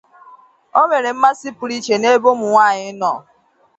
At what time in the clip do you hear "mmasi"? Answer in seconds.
1.15-1.47